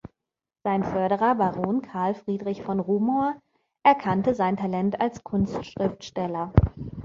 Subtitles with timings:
[0.63, 3.35] Sein Förderer, Baron Karl Friedrich von Rumohr,
[3.83, 6.51] erkannte sein Talent als Kunstschriftsteller.